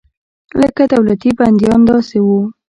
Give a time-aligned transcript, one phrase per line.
[0.61, 2.39] لکه دولتي بندیان داسې وو.